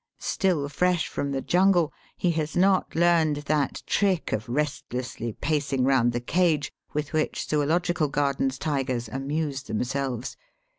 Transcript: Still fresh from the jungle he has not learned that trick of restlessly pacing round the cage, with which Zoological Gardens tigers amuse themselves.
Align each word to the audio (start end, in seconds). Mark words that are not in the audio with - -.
Still 0.17 0.67
fresh 0.67 1.07
from 1.07 1.29
the 1.31 1.43
jungle 1.43 1.93
he 2.17 2.31
has 2.31 2.57
not 2.57 2.95
learned 2.95 3.35
that 3.45 3.83
trick 3.85 4.33
of 4.33 4.49
restlessly 4.49 5.31
pacing 5.31 5.83
round 5.83 6.11
the 6.11 6.19
cage, 6.19 6.71
with 6.91 7.13
which 7.13 7.47
Zoological 7.47 8.07
Gardens 8.07 8.57
tigers 8.57 9.09
amuse 9.09 9.61
themselves. 9.61 10.37